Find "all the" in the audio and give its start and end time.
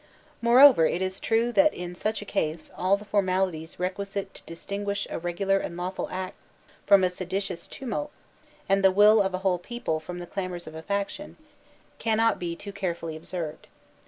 2.75-3.05